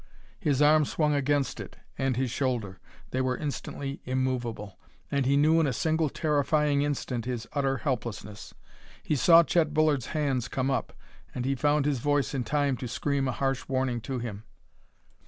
[0.39, 2.79] His arm swung against it, and his shoulder.
[3.11, 4.79] They were instantly immovable.
[5.11, 8.55] And he knew in a single terrifying instant his utter helplessness.
[9.03, 10.93] He saw Chet Bullard's hands come up,
[11.35, 14.43] and he found his voice in time to scream a harsh warning to him.